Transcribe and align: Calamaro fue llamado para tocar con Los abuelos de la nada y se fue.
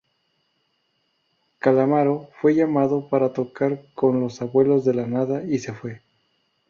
Calamaro 1.59 2.29
fue 2.41 2.55
llamado 2.55 3.07
para 3.07 3.33
tocar 3.33 3.85
con 3.93 4.19
Los 4.19 4.41
abuelos 4.41 4.83
de 4.83 4.95
la 4.95 5.05
nada 5.05 5.43
y 5.43 5.59
se 5.59 5.73
fue. 5.73 6.01